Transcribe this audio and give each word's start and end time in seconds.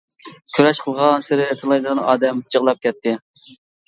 كۈرەش 0.53 0.77
قىلغانسېرى 0.85 1.45
تىللايدىغان 1.63 2.01
ئادەم 2.05 2.39
جىقلاپ 2.57 2.81
كەتتى. 2.87 3.15